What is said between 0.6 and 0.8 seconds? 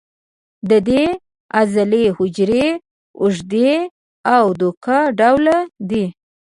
د